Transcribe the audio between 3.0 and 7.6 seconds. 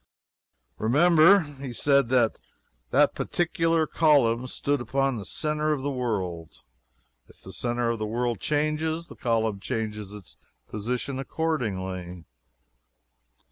particular column stood upon the centre of the world. If the